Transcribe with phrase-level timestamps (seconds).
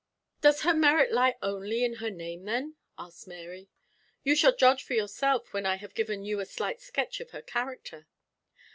[0.41, 3.69] "Does her merit lie only in her name then?" asked Mary.
[4.23, 7.43] "You shall judge for yourself when I have given you a slight sketch of her
[7.43, 8.07] character.